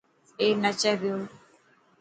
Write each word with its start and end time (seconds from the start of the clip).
اي 0.39 0.47
نچي 0.61 0.91
پيو. 0.99 1.15